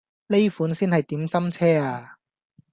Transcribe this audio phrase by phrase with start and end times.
[0.29, 2.17] 呢款先係點心車呀